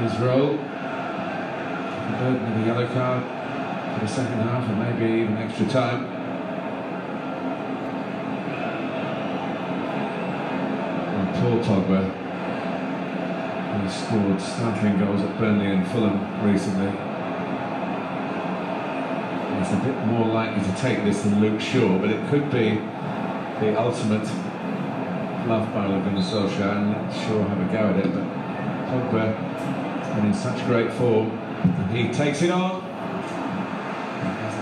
his 0.00 0.18
role. 0.20 0.58
Burton 2.18 2.42
with 2.50 2.62
a 2.62 2.66
yellow 2.66 2.86
card 2.88 3.22
for 3.94 4.00
the 4.04 4.08
second 4.08 4.40
half 4.40 4.68
and 4.68 4.78
maybe 4.78 5.22
even 5.22 5.36
extra 5.36 5.66
time. 5.66 6.04
And 11.14 11.34
Paul 11.36 11.58
Pogba, 11.62 12.02
who 13.72 13.88
scored 13.88 14.40
startling 14.40 14.98
goals 14.98 15.20
at 15.22 15.38
Burnley 15.38 15.66
and 15.66 15.86
Fulham 15.88 16.18
recently. 16.44 16.90
He's 19.58 19.72
a 19.72 19.80
bit 19.84 20.06
more 20.06 20.26
likely 20.26 20.62
to 20.64 20.80
take 20.80 21.04
this 21.04 21.22
than 21.22 21.40
Luke 21.40 21.60
Shaw, 21.60 21.98
but 21.98 22.10
it 22.10 22.28
could 22.30 22.50
be 22.50 22.80
the 23.60 23.78
ultimate 23.78 24.26
love 25.46 25.72
by 25.72 25.86
Gunnar 25.86 26.20
Solskjaer 26.20 26.76
and 26.76 26.92
let 26.92 27.12
Shaw 27.12 27.46
have 27.46 27.60
a 27.60 27.72
go 27.72 27.90
at 27.90 27.96
it. 28.04 28.12
But 28.12 28.24
Pogba 28.88 29.34
has 29.36 29.47
been 30.18 30.32
in 30.32 30.34
such 30.34 30.66
great 30.66 30.90
form, 30.92 31.30
and 31.30 31.96
he 31.96 32.12
takes 32.12 32.42
it 32.42 32.50
on. 32.50 32.80
To 32.80 32.88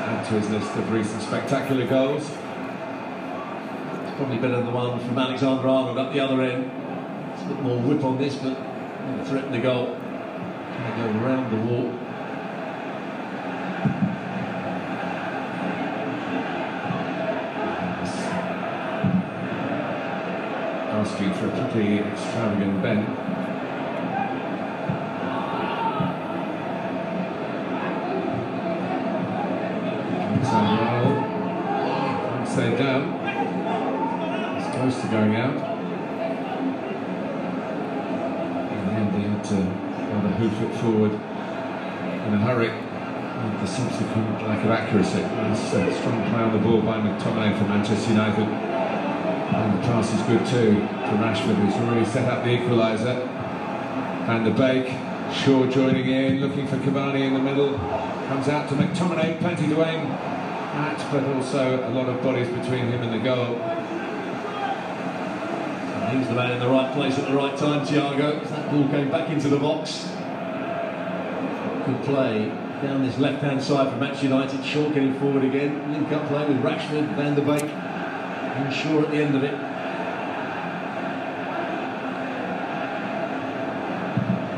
add 0.04 0.26
to 0.28 0.34
his 0.34 0.50
list 0.50 0.76
of 0.76 0.92
recent 0.92 1.22
spectacular 1.22 1.86
goals. 1.86 2.22
It's 2.22 4.16
probably 4.16 4.36
better 4.36 4.56
than 4.56 4.66
the 4.66 4.72
one 4.72 5.00
from 5.00 5.18
Alexander 5.18 5.66
Arnold 5.66 5.96
up 5.98 6.12
the 6.12 6.20
other 6.20 6.42
end. 6.42 6.70
It's 7.32 7.42
a 7.42 7.46
bit 7.46 7.60
more 7.62 7.78
whip 7.78 8.04
on 8.04 8.18
this, 8.18 8.34
but 8.36 8.54
going 8.54 9.18
to 9.18 9.24
threaten 9.24 9.52
the 9.52 9.60
goal. 9.60 9.86
Going 9.86 10.02
to 10.92 11.18
go 11.20 11.24
around 11.24 11.50
the 11.50 11.56
wall. 11.70 11.92
Asking 20.92 21.32
for 21.34 21.46
a 21.48 21.70
pretty 21.70 21.98
extravagant 21.98 22.82
bend. 22.82 23.45
Forward 40.76 41.12
in 41.12 42.34
a 42.34 42.38
hurry 42.38 42.70
with 42.70 43.60
the 43.60 43.66
subsequent 43.66 44.42
lack 44.42 44.64
of 44.64 44.70
accuracy. 44.70 45.22
Strong 46.00 46.30
play 46.30 46.42
on 46.42 46.52
the 46.52 46.58
ball 46.58 46.80
by 46.82 46.98
McTominay 46.98 47.56
for 47.58 47.64
Manchester 47.64 48.10
United. 48.10 48.46
And 48.46 49.78
the 49.78 49.82
pass 49.86 50.12
is 50.12 50.20
good 50.22 50.44
too 50.46 50.74
to 50.80 51.12
Rashford, 51.22 51.54
who's 51.54 51.74
already 51.74 52.04
set 52.04 52.28
up 52.28 52.44
the 52.44 52.50
equaliser. 52.50 53.26
And 54.28 54.44
the 54.46 54.50
Bake, 54.50 54.88
Shaw 55.32 55.66
joining 55.66 56.06
in, 56.08 56.40
looking 56.40 56.66
for 56.66 56.76
Cavani 56.78 57.22
in 57.22 57.34
the 57.34 57.40
middle. 57.40 57.78
Comes 58.28 58.48
out 58.48 58.68
to 58.70 58.74
McTominay, 58.74 59.38
plenty 59.38 59.68
to 59.68 59.84
aim 59.84 60.06
at, 60.06 60.98
but 61.12 61.24
also 61.34 61.88
a 61.88 61.90
lot 61.90 62.08
of 62.08 62.22
bodies 62.22 62.48
between 62.48 62.86
him 62.86 63.02
and 63.02 63.12
the 63.14 63.24
goal. 63.24 63.54
He's 66.16 66.28
the 66.28 66.34
man 66.34 66.52
in 66.52 66.60
the 66.60 66.68
right 66.68 66.92
place 66.94 67.18
at 67.18 67.28
the 67.28 67.34
right 67.34 67.56
time, 67.56 67.84
Thiago. 67.84 68.42
That 68.48 68.70
ball 68.70 68.88
came 68.88 69.10
back 69.10 69.28
into 69.30 69.48
the 69.48 69.58
box. 69.58 70.08
Good 71.86 72.02
play 72.02 72.48
down 72.82 73.06
this 73.06 73.16
left-hand 73.16 73.62
side 73.62 73.92
for 73.92 73.96
Manchester 73.96 74.26
United. 74.26 74.64
Shaw 74.64 74.88
getting 74.88 75.14
forward 75.20 75.44
again. 75.44 75.92
Link 75.92 76.10
up 76.10 76.26
play 76.26 76.44
with 76.48 76.60
Rashford, 76.60 77.14
Van 77.14 77.36
der 77.36 77.42
Beek, 77.42 77.62
and 77.62 78.74
Shaw 78.74 79.02
at 79.02 79.10
the 79.12 79.18
end 79.18 79.36
of 79.36 79.44
it. 79.44 79.54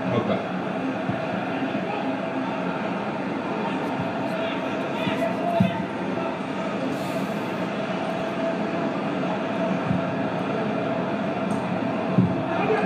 Pogba. 0.09 0.39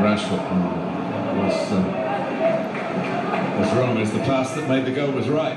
Rashford 0.02 0.48
mm, 0.48 1.44
was 1.44 1.72
uh, 1.72 2.02
was 3.58 3.72
wrong 3.74 3.98
as 3.98 4.12
the 4.12 4.18
pass 4.42 4.54
that 4.56 4.68
made 4.68 4.84
the 4.84 4.90
goal 4.90 5.12
was 5.12 5.28
right. 5.28 5.56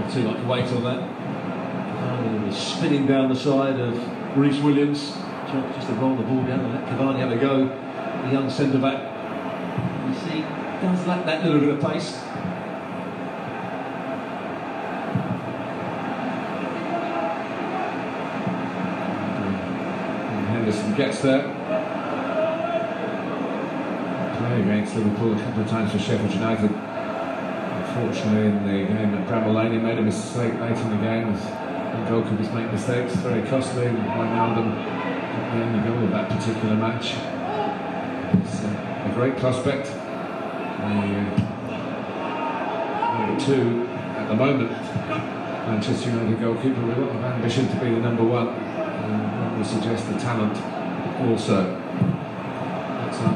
Not 0.00 0.12
too 0.12 0.22
much 0.22 0.42
weight 0.44 0.72
on 0.72 0.84
that. 0.84 1.00
Cavani 1.98 2.52
spinning 2.52 3.06
down 3.06 3.28
the 3.28 3.36
side 3.36 3.78
of 3.78 3.94
Rhys 4.36 4.58
Williams. 4.60 5.12
Just 5.52 5.74
just 5.74 5.86
to 5.88 5.94
roll 5.94 6.16
the 6.16 6.22
ball 6.22 6.44
down 6.44 6.60
and 6.60 6.74
let 6.74 6.86
Cavani 6.86 7.18
have 7.18 7.32
a 7.32 7.36
go. 7.36 7.66
The 7.66 8.32
young 8.32 8.48
centre 8.48 8.78
back. 8.78 9.02
You 10.08 10.14
see, 10.14 10.40
does 10.80 11.06
lack 11.06 11.26
that 11.26 11.44
little 11.44 11.60
bit 11.60 11.70
of 11.70 11.80
pace. 11.80 12.16
Henderson 20.48 20.94
gets 20.94 21.20
there. 21.20 21.44
Against 24.58 24.96
Liverpool 24.96 25.32
a 25.34 25.40
couple 25.40 25.62
of 25.62 25.68
times 25.68 25.92
for 25.92 25.98
Sheffield 26.00 26.32
United. 26.32 26.70
Unfortunately, 26.70 28.46
in 28.48 28.66
the 28.66 28.92
game 28.92 29.14
at 29.14 29.26
Bramall 29.28 29.54
Lane, 29.54 29.72
he 29.72 29.78
made 29.78 29.98
a 29.98 30.02
mistake 30.02 30.52
late 30.60 30.76
in 30.76 30.90
the 30.90 30.96
game. 30.96 31.32
Goalkeepers 32.08 32.52
make 32.52 32.70
mistakes, 32.72 33.14
very 33.16 33.48
costly. 33.48 33.84
Wijnaldum 33.84 34.74
got 34.74 35.52
the 35.54 35.62
only 35.62 35.88
goal 35.88 36.04
of 36.04 36.10
that 36.10 36.28
particular 36.28 36.74
match. 36.74 37.14
A 39.06 39.12
great 39.14 39.36
prospect. 39.38 39.86
Uh, 39.88 41.06
number 43.16 43.40
two 43.40 43.88
at 44.18 44.28
the 44.28 44.34
moment, 44.34 44.70
Manchester 44.70 46.10
United 46.10 46.40
goalkeeper 46.40 46.84
with 46.84 46.98
a 46.98 47.00
lot 47.00 47.16
of 47.16 47.24
ambition 47.24 47.68
to 47.68 47.76
be 47.76 47.90
the 47.90 48.00
number 48.00 48.24
one. 48.24 48.48
And 48.48 49.22
one 49.40 49.58
would 49.58 49.66
suggest 49.66 50.08
the 50.12 50.18
talent 50.18 50.56
also. 51.30 51.87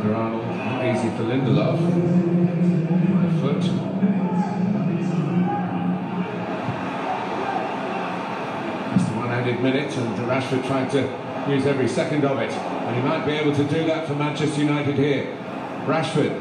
Not 0.04 0.84
easy 0.84 1.08
for 1.10 1.22
Lindelof. 1.22 1.78
Right 3.14 3.32
foot. 3.40 3.62
It's 8.94 9.04
the 9.08 9.14
one-handed 9.16 9.60
minute, 9.62 9.96
and 9.96 10.18
Rashford 10.28 10.66
trying 10.66 10.90
to 10.90 11.08
use 11.48 11.66
every 11.66 11.88
second 11.88 12.24
of 12.24 12.38
it, 12.38 12.50
and 12.50 12.96
he 12.96 13.02
might 13.02 13.24
be 13.24 13.32
able 13.32 13.54
to 13.54 13.64
do 13.64 13.84
that 13.86 14.08
for 14.08 14.14
Manchester 14.14 14.60
United 14.60 14.96
here. 14.96 15.36
Rashford. 15.86 16.40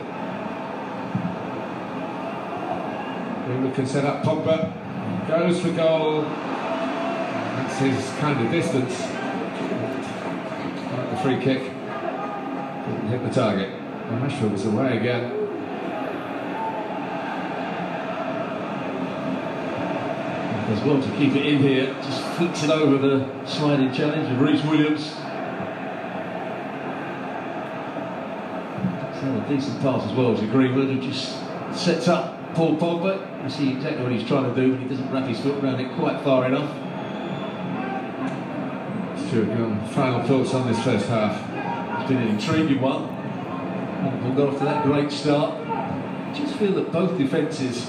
Greenwood 3.45 3.75
can 3.75 3.85
set 3.85 4.05
up 4.05 4.23
Pogba. 4.23 4.73
Goes 5.28 5.59
for 5.61 5.72
goal. 5.72 6.23
That's 6.23 7.78
his 7.78 8.09
kind 8.19 8.43
of 8.43 8.51
distance. 8.51 8.97
The 11.11 11.17
free 11.22 11.39
kick. 11.39 11.81
Didn't 12.91 13.07
hit 13.07 13.24
the 13.24 13.29
target. 13.29 13.69
And 13.69 14.22
Rashford 14.22 14.52
was 14.52 14.66
away 14.66 14.97
again. 14.97 15.38
Does 20.68 20.84
well 20.84 21.02
to 21.02 21.09
keep 21.18 21.35
it 21.35 21.46
in 21.46 21.59
here. 21.59 21.94
Just 22.03 22.22
flicks 22.38 22.63
it 22.63 22.69
over 22.69 22.97
the 22.97 23.46
sliding 23.46 23.94
challenge 23.94 24.29
of 24.29 24.41
Rhys 24.41 24.63
Williams. 24.63 25.13
A 29.22 29.46
decent 29.47 29.81
pass 29.81 30.03
as 30.09 30.13
well 30.13 30.35
to 30.35 30.47
Greenwood, 30.47 30.88
who 30.88 31.00
just 31.02 31.38
sets 31.73 32.08
up 32.08 32.53
Paul 32.53 32.78
Pogba. 32.78 33.44
You 33.44 33.50
see 33.50 33.72
exactly 33.72 34.03
what 34.03 34.12
he's 34.12 34.28
trying 34.28 34.53
to 34.53 34.62
do, 34.62 34.73
but 34.73 34.81
he 34.81 34.88
doesn't 34.88 35.12
wrap 35.12 35.28
his 35.28 35.40
foot 35.40 35.63
around 35.63 35.79
it 35.79 35.94
quite 35.96 36.22
far 36.22 36.46
enough. 36.46 36.69
Stuart 39.28 39.47
Gunn, 39.47 39.88
final 39.90 40.23
thoughts 40.28 40.53
on 40.53 40.68
this 40.68 40.84
first 40.84 41.08
half. 41.08 41.50
An 42.11 42.27
intriguing 42.27 42.81
one. 42.81 43.08
Liverpool 44.03 44.35
got 44.35 44.53
off 44.53 44.59
to 44.59 44.66
that 44.66 44.84
great 44.84 45.11
start. 45.11 45.66
I 45.66 46.34
just 46.35 46.55
feel 46.55 46.73
that 46.73 46.91
both 46.91 47.17
defences 47.17 47.85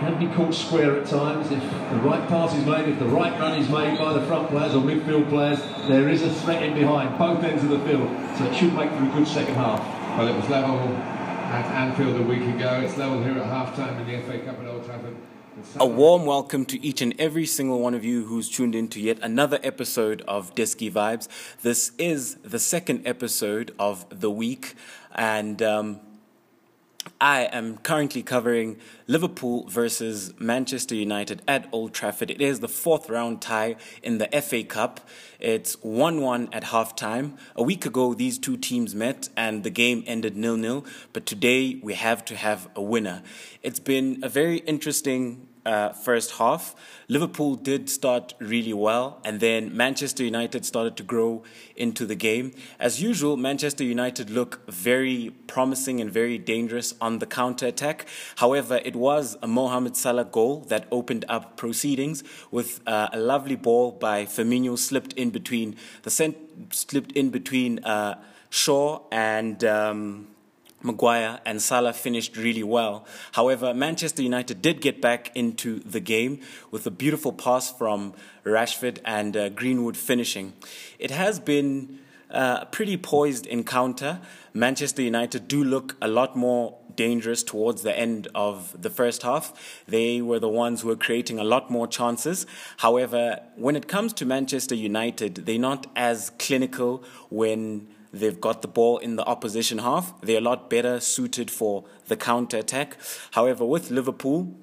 can 0.00 0.18
be 0.18 0.34
caught 0.34 0.54
square 0.54 0.98
at 0.98 1.06
times 1.06 1.50
if 1.50 1.60
the 1.60 1.96
right 1.96 2.26
pass 2.26 2.54
is 2.54 2.64
made, 2.64 2.88
if 2.88 2.98
the 2.98 3.06
right 3.06 3.38
run 3.38 3.58
is 3.60 3.68
made 3.68 3.98
by 3.98 4.14
the 4.14 4.22
front 4.22 4.48
players 4.48 4.74
or 4.74 4.80
midfield 4.80 5.28
players. 5.28 5.58
There 5.88 6.08
is 6.08 6.22
a 6.22 6.30
threat 6.30 6.62
in 6.62 6.74
behind, 6.74 7.18
both 7.18 7.44
ends 7.44 7.64
of 7.64 7.68
the 7.68 7.78
field, 7.80 8.08
so 8.38 8.44
it 8.44 8.54
should 8.54 8.72
make 8.72 8.90
for 8.90 9.04
a 9.04 9.08
good 9.08 9.28
second 9.28 9.56
half. 9.56 9.80
Well, 10.16 10.28
it 10.28 10.36
was 10.36 10.48
level 10.48 10.78
at 10.78 11.66
Anfield 11.66 12.16
a 12.16 12.22
week 12.22 12.42
ago. 12.42 12.80
It's 12.80 12.96
level 12.96 13.22
here 13.22 13.38
at 13.38 13.44
half-time 13.44 14.00
in 14.00 14.06
the 14.06 14.22
FA 14.22 14.38
Cup 14.38 14.58
at 14.58 14.66
Old 14.66 14.86
Trafford. 14.86 15.16
A 15.78 15.86
warm 15.86 16.26
welcome 16.26 16.66
to 16.66 16.84
each 16.84 17.00
and 17.00 17.18
every 17.18 17.46
single 17.46 17.80
one 17.80 17.94
of 17.94 18.04
you 18.04 18.26
who's 18.26 18.50
tuned 18.50 18.74
in 18.74 18.88
to 18.88 19.00
yet 19.00 19.18
another 19.22 19.58
episode 19.62 20.20
of 20.28 20.54
Diski 20.54 20.92
Vibes. 20.92 21.28
This 21.62 21.92
is 21.96 22.34
the 22.36 22.58
second 22.58 23.06
episode 23.06 23.74
of 23.78 24.04
the 24.10 24.30
week, 24.30 24.74
and 25.14 25.62
um, 25.62 26.00
I 27.20 27.44
am 27.44 27.78
currently 27.78 28.22
covering 28.22 28.78
Liverpool 29.06 29.66
versus 29.68 30.34
Manchester 30.38 30.94
United 30.94 31.40
at 31.48 31.66
Old 31.72 31.94
Trafford. 31.94 32.30
It 32.30 32.42
is 32.42 32.60
the 32.60 32.68
fourth 32.68 33.08
round 33.08 33.40
tie 33.40 33.76
in 34.02 34.18
the 34.18 34.28
FA 34.42 34.62
Cup. 34.64 35.00
It's 35.40 35.82
1 35.82 36.20
1 36.20 36.50
at 36.52 36.64
halftime. 36.64 37.38
A 37.54 37.62
week 37.62 37.86
ago, 37.86 38.12
these 38.12 38.38
two 38.38 38.58
teams 38.58 38.94
met 38.94 39.30
and 39.34 39.64
the 39.64 39.70
game 39.70 40.04
ended 40.06 40.36
nil 40.36 40.58
nil, 40.58 40.84
but 41.14 41.24
today 41.24 41.80
we 41.82 41.94
have 41.94 42.22
to 42.26 42.36
have 42.36 42.68
a 42.76 42.82
winner. 42.82 43.22
It's 43.62 43.80
been 43.80 44.18
a 44.22 44.28
very 44.28 44.58
interesting 44.58 45.48
uh, 45.66 45.92
first 45.92 46.32
half. 46.32 46.74
Liverpool 47.08 47.56
did 47.56 47.90
start 47.90 48.34
really 48.38 48.72
well, 48.72 49.20
and 49.24 49.40
then 49.40 49.76
Manchester 49.76 50.24
United 50.24 50.64
started 50.64 50.96
to 50.96 51.02
grow 51.02 51.42
into 51.76 52.06
the 52.06 52.14
game. 52.14 52.52
As 52.78 53.02
usual, 53.02 53.36
Manchester 53.36 53.84
United 53.84 54.30
look 54.30 54.66
very 54.68 55.34
promising 55.46 56.00
and 56.00 56.10
very 56.10 56.38
dangerous 56.38 56.94
on 57.00 57.18
the 57.18 57.26
counter 57.26 57.66
attack. 57.66 58.06
However, 58.36 58.80
it 58.84 58.96
was 58.96 59.36
a 59.42 59.46
Mohamed 59.46 59.96
Salah 59.96 60.24
goal 60.24 60.60
that 60.68 60.86
opened 60.90 61.24
up 61.28 61.56
proceedings 61.56 62.24
with 62.50 62.80
uh, 62.86 63.08
a 63.12 63.18
lovely 63.18 63.56
ball 63.56 63.92
by 63.92 64.24
Firmino 64.24 64.78
slipped 64.78 65.12
in 65.14 65.30
between 65.30 65.76
the 66.02 66.10
cent- 66.10 66.38
slipped 66.70 67.12
in 67.12 67.30
between 67.30 67.80
uh, 67.80 68.22
Shaw 68.50 69.02
and. 69.10 69.62
Um, 69.64 70.28
Maguire 70.82 71.40
and 71.44 71.60
Salah 71.60 71.92
finished 71.92 72.36
really 72.36 72.62
well. 72.62 73.06
However, 73.32 73.74
Manchester 73.74 74.22
United 74.22 74.62
did 74.62 74.80
get 74.80 75.00
back 75.00 75.34
into 75.34 75.80
the 75.80 76.00
game 76.00 76.40
with 76.70 76.86
a 76.86 76.90
beautiful 76.90 77.32
pass 77.32 77.70
from 77.70 78.14
Rashford 78.44 78.98
and 79.04 79.36
uh, 79.36 79.48
Greenwood 79.48 79.96
finishing. 79.96 80.52
It 80.98 81.10
has 81.10 81.40
been 81.40 81.98
uh, 82.30 82.58
a 82.62 82.66
pretty 82.66 82.96
poised 82.96 83.46
encounter. 83.46 84.20
Manchester 84.52 85.02
United 85.02 85.48
do 85.48 85.62
look 85.62 85.96
a 86.00 86.08
lot 86.08 86.36
more 86.36 86.78
dangerous 86.94 87.42
towards 87.42 87.82
the 87.82 87.96
end 87.96 88.26
of 88.34 88.80
the 88.80 88.90
first 88.90 89.22
half. 89.22 89.82
They 89.86 90.20
were 90.20 90.40
the 90.40 90.48
ones 90.48 90.80
who 90.80 90.88
were 90.88 90.96
creating 90.96 91.38
a 91.38 91.44
lot 91.44 91.70
more 91.70 91.86
chances. 91.86 92.46
However, 92.78 93.40
when 93.54 93.76
it 93.76 93.86
comes 93.86 94.12
to 94.14 94.26
Manchester 94.26 94.74
United, 94.74 95.34
they're 95.46 95.58
not 95.58 95.86
as 95.94 96.30
clinical 96.38 97.04
when 97.28 97.88
They've 98.18 98.40
got 98.40 98.62
the 98.62 98.68
ball 98.68 98.98
in 98.98 99.16
the 99.16 99.24
opposition 99.24 99.78
half. 99.78 100.18
They're 100.20 100.38
a 100.38 100.40
lot 100.40 100.70
better 100.70 101.00
suited 101.00 101.50
for 101.50 101.84
the 102.06 102.16
counter 102.16 102.58
attack. 102.58 102.96
However, 103.32 103.64
with 103.64 103.90
Liverpool, 103.90 104.54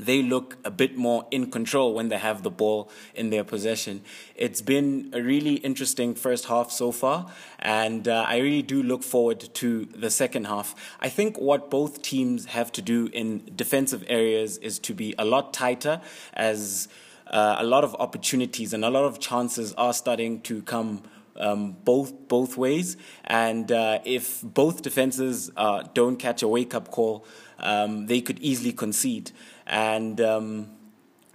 they 0.00 0.22
look 0.22 0.56
a 0.64 0.70
bit 0.70 0.96
more 0.96 1.26
in 1.30 1.50
control 1.50 1.94
when 1.94 2.08
they 2.08 2.16
have 2.16 2.42
the 2.42 2.50
ball 2.50 2.90
in 3.14 3.30
their 3.30 3.44
possession. 3.44 4.02
It's 4.34 4.62
been 4.62 5.10
a 5.12 5.20
really 5.22 5.54
interesting 5.56 6.14
first 6.14 6.46
half 6.46 6.70
so 6.70 6.90
far, 6.90 7.30
and 7.58 8.08
uh, 8.08 8.24
I 8.26 8.38
really 8.38 8.62
do 8.62 8.82
look 8.82 9.02
forward 9.02 9.40
to 9.54 9.84
the 9.84 10.10
second 10.10 10.46
half. 10.46 10.74
I 11.00 11.08
think 11.08 11.38
what 11.38 11.70
both 11.70 12.02
teams 12.02 12.46
have 12.46 12.72
to 12.72 12.82
do 12.82 13.10
in 13.12 13.50
defensive 13.54 14.04
areas 14.08 14.56
is 14.58 14.78
to 14.80 14.94
be 14.94 15.14
a 15.18 15.24
lot 15.24 15.52
tighter 15.52 16.00
as 16.32 16.88
uh, 17.26 17.56
a 17.58 17.64
lot 17.64 17.84
of 17.84 17.94
opportunities 17.96 18.72
and 18.72 18.84
a 18.84 18.90
lot 18.90 19.04
of 19.04 19.20
chances 19.20 19.72
are 19.74 19.92
starting 19.92 20.40
to 20.42 20.62
come 20.62 21.02
um, 21.40 21.76
both 21.84 22.28
both 22.28 22.56
ways. 22.56 22.96
And 23.24 23.72
uh, 23.72 24.00
if 24.04 24.42
both 24.42 24.82
defenses 24.82 25.50
uh, 25.56 25.84
don't 25.94 26.16
catch 26.16 26.42
a 26.42 26.48
wake 26.48 26.74
up 26.74 26.90
call, 26.90 27.24
um, 27.58 28.06
they 28.06 28.20
could 28.20 28.38
easily 28.38 28.72
concede. 28.72 29.32
And 29.66 30.20
um, 30.20 30.70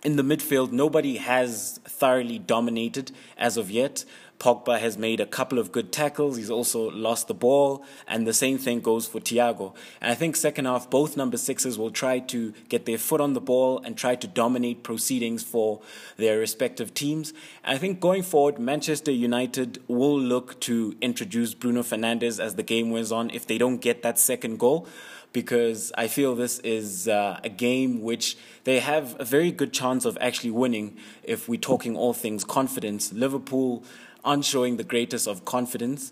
in 0.03 0.17
the 0.17 0.23
midfield, 0.23 0.71
nobody 0.71 1.17
has 1.17 1.79
thoroughly 1.83 2.37
dominated 2.37 3.11
as 3.37 3.57
of 3.57 3.71
yet. 3.71 4.05
Pogba 4.39 4.79
has 4.79 4.97
made 4.97 5.19
a 5.19 5.25
couple 5.25 5.59
of 5.59 5.71
good 5.71 5.91
tackles. 5.91 6.37
He's 6.37 6.49
also 6.49 6.91
lost 6.91 7.27
the 7.27 7.33
ball, 7.33 7.83
and 8.07 8.27
the 8.27 8.33
same 8.33 8.57
thing 8.57 8.81
goes 8.81 9.07
for 9.07 9.19
Thiago. 9.19 9.73
And 10.01 10.11
I 10.11 10.15
think 10.15 10.35
second 10.35 10.65
half, 10.65 10.89
both 10.89 11.17
number 11.17 11.37
sixes 11.37 11.77
will 11.77 11.91
try 11.91 12.19
to 12.19 12.53
get 12.69 12.85
their 12.85 12.97
foot 12.97 13.21
on 13.21 13.33
the 13.33 13.41
ball 13.41 13.79
and 13.83 13.97
try 13.97 14.15
to 14.15 14.27
dominate 14.27 14.83
proceedings 14.83 15.43
for 15.43 15.81
their 16.17 16.37
respective 16.39 16.93
teams. 16.93 17.33
And 17.63 17.75
I 17.75 17.77
think 17.77 17.99
going 17.99 18.23
forward, 18.23 18.59
Manchester 18.59 19.11
United 19.11 19.81
will 19.87 20.19
look 20.19 20.59
to 20.61 20.95
introduce 21.01 21.53
Bruno 21.53 21.81
Fernandes 21.81 22.39
as 22.39 22.55
the 22.55 22.63
game 22.63 22.91
wears 22.91 23.11
on 23.11 23.29
if 23.31 23.47
they 23.47 23.57
don't 23.57 23.77
get 23.77 24.03
that 24.03 24.19
second 24.19 24.59
goal 24.59 24.87
because 25.35 25.91
I 25.97 26.07
feel 26.07 26.33
this 26.33 26.59
is 26.59 27.09
uh, 27.09 27.41
a 27.43 27.49
game 27.49 28.01
which 28.01 28.37
they 28.63 28.79
have 28.79 29.17
a 29.19 29.25
very 29.25 29.51
good 29.51 29.73
chance 29.73 30.05
of 30.05 30.17
actually 30.21 30.51
winning 30.51 30.95
if 31.23 31.49
we're 31.49 31.59
talking 31.59 31.97
all 31.97 32.13
things 32.13 32.45
confidence. 32.45 33.11
Liverpool 33.11 33.83
aren't 34.25 34.45
showing 34.45 34.77
the 34.77 34.83
greatest 34.83 35.27
of 35.27 35.45
confidence 35.45 36.11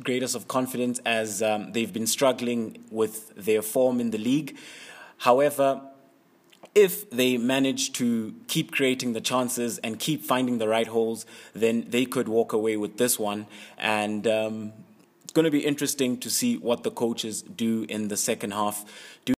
greatest 0.00 0.34
of 0.34 0.48
confidence 0.48 1.00
as 1.04 1.42
um, 1.42 1.72
they've 1.72 1.92
been 1.92 2.06
struggling 2.06 2.84
with 2.90 3.34
their 3.34 3.62
form 3.62 4.00
in 4.00 4.10
the 4.10 4.18
league. 4.18 4.56
However, 5.18 5.80
if 6.74 7.08
they 7.10 7.38
manage 7.38 7.92
to 7.94 8.34
keep 8.48 8.70
creating 8.70 9.14
the 9.14 9.20
chances 9.20 9.78
and 9.78 9.98
keep 9.98 10.22
finding 10.22 10.58
the 10.58 10.68
right 10.68 10.86
holes, 10.86 11.24
then 11.54 11.86
they 11.88 12.04
could 12.04 12.28
walk 12.28 12.52
away 12.52 12.76
with 12.76 12.98
this 12.98 13.18
one. 13.18 13.46
And 13.78 14.26
um, 14.26 14.72
it's 15.24 15.32
going 15.32 15.46
to 15.46 15.50
be 15.50 15.64
interesting 15.64 16.18
to 16.18 16.30
see 16.30 16.58
what 16.58 16.82
the 16.82 16.90
coaches 16.90 17.42
do 17.42 17.86
in 17.88 18.08
the 18.08 18.16
second 18.16 18.52
half. 18.52 18.84
Do 19.24 19.35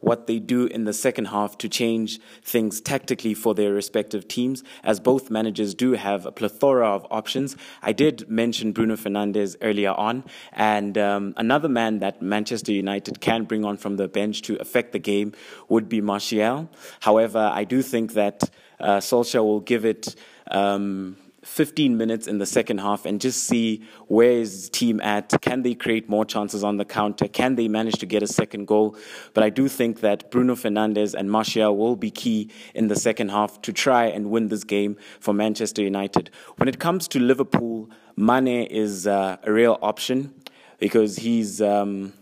what 0.00 0.26
they 0.26 0.38
do 0.38 0.66
in 0.66 0.84
the 0.84 0.92
second 0.92 1.26
half 1.26 1.58
to 1.58 1.68
change 1.68 2.20
things 2.42 2.80
tactically 2.80 3.34
for 3.34 3.54
their 3.54 3.72
respective 3.72 4.28
teams, 4.28 4.62
as 4.82 5.00
both 5.00 5.30
managers 5.30 5.74
do 5.74 5.92
have 5.92 6.26
a 6.26 6.32
plethora 6.32 6.88
of 6.88 7.06
options. 7.10 7.56
I 7.82 7.92
did 7.92 8.28
mention 8.28 8.72
Bruno 8.72 8.96
Fernandes 8.96 9.56
earlier 9.60 9.92
on, 9.92 10.24
and 10.52 10.96
um, 10.96 11.34
another 11.36 11.68
man 11.68 11.98
that 12.00 12.22
Manchester 12.22 12.72
United 12.72 13.20
can 13.20 13.44
bring 13.44 13.64
on 13.64 13.76
from 13.76 13.96
the 13.96 14.08
bench 14.08 14.42
to 14.42 14.56
affect 14.56 14.92
the 14.92 14.98
game 14.98 15.32
would 15.68 15.88
be 15.88 16.00
Martial. 16.00 16.68
However, 17.00 17.50
I 17.52 17.64
do 17.64 17.82
think 17.82 18.12
that 18.14 18.50
uh, 18.80 18.98
Solskjaer 18.98 19.42
will 19.42 19.60
give 19.60 19.84
it. 19.84 20.14
Um, 20.50 21.16
15 21.48 21.96
minutes 21.96 22.26
in 22.26 22.38
the 22.38 22.46
second 22.46 22.78
half 22.78 23.06
and 23.06 23.20
just 23.20 23.44
see 23.44 23.82
where 24.06 24.30
is 24.30 24.52
his 24.52 24.70
team 24.70 25.00
at. 25.00 25.32
Can 25.40 25.62
they 25.62 25.74
create 25.74 26.08
more 26.08 26.24
chances 26.24 26.62
on 26.62 26.76
the 26.76 26.84
counter? 26.84 27.26
Can 27.26 27.56
they 27.56 27.68
manage 27.68 27.94
to 28.00 28.06
get 28.06 28.22
a 28.22 28.26
second 28.26 28.66
goal? 28.66 28.96
But 29.34 29.42
I 29.42 29.50
do 29.50 29.66
think 29.66 30.00
that 30.00 30.30
Bruno 30.30 30.54
Fernandes 30.54 31.14
and 31.14 31.30
Martial 31.30 31.76
will 31.76 31.96
be 31.96 32.10
key 32.10 32.50
in 32.74 32.88
the 32.88 32.96
second 32.96 33.30
half 33.30 33.60
to 33.62 33.72
try 33.72 34.04
and 34.04 34.30
win 34.30 34.48
this 34.48 34.62
game 34.62 34.96
for 35.20 35.32
Manchester 35.32 35.82
United. 35.82 36.30
When 36.56 36.68
it 36.68 36.78
comes 36.78 37.08
to 37.08 37.18
Liverpool, 37.18 37.90
Mane 38.14 38.66
is 38.66 39.06
uh, 39.06 39.38
a 39.42 39.50
real 39.50 39.78
option 39.82 40.34
because 40.78 41.16
he's. 41.16 41.62
Um, 41.62 42.12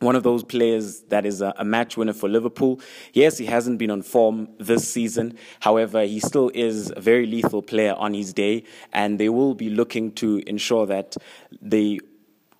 one 0.00 0.14
of 0.14 0.22
those 0.22 0.44
players 0.44 1.00
that 1.08 1.26
is 1.26 1.40
a, 1.40 1.52
a, 1.56 1.64
match 1.64 1.96
winner 1.96 2.12
for 2.12 2.28
Liverpool. 2.28 2.80
Yes, 3.12 3.38
he 3.38 3.46
hasn't 3.46 3.78
been 3.78 3.90
on 3.90 4.02
form 4.02 4.48
this 4.58 4.88
season. 4.88 5.36
However, 5.60 6.04
he 6.04 6.20
still 6.20 6.50
is 6.54 6.92
a 6.94 7.00
very 7.00 7.26
lethal 7.26 7.62
player 7.62 7.94
on 7.94 8.14
his 8.14 8.32
day, 8.32 8.64
and 8.92 9.18
they 9.18 9.28
will 9.28 9.54
be 9.54 9.70
looking 9.70 10.12
to 10.12 10.42
ensure 10.46 10.86
that 10.86 11.16
they 11.60 11.98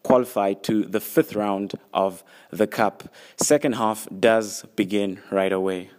qualify 0.03 0.55
to 0.55 0.85
the 0.85 1.01
fifth 1.01 1.35
round 1.35 1.75
of 1.93 2.25
the 2.51 2.67
Cup. 2.67 3.15
Second 3.37 3.75
half 3.75 4.09
does 4.19 4.65
begin 4.75 5.21
right 5.31 5.53
away. 5.53 5.91